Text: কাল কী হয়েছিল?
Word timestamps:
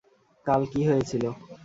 কাল 0.45 0.61
কী 0.71 0.81
হয়েছিল? 0.89 1.23